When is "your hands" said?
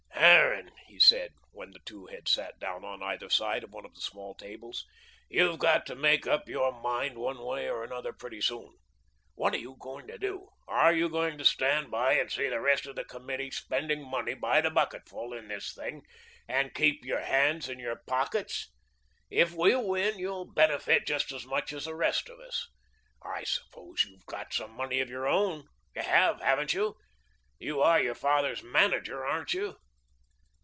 17.03-17.67